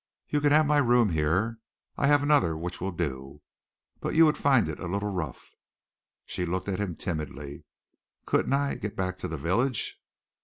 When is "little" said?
4.87-5.11